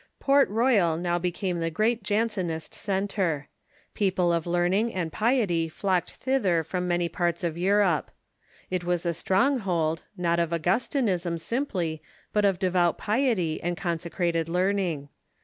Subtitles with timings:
[0.19, 3.49] Port Royal now became the great Jansenist centre.
[3.93, 8.09] People of learning and piety flocked thither from many parts of Eu rope.
[8.71, 11.99] It was a stronghold, not of Augustinism sim'' ply,
[12.33, 15.09] but of devout piety and consecrated learning.